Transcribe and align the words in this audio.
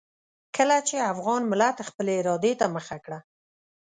کله 0.55 0.77
چې 0.87 1.07
افغان 1.13 1.41
ملت 1.51 1.77
خپلې 1.89 2.13
ارادې 2.21 2.53
ته 2.59 2.65
مخه 2.75 2.97
کړه. 3.05 3.19